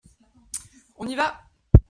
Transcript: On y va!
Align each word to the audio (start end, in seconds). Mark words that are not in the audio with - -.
On 0.97 1.05
y 1.07 1.13
va! 1.15 1.43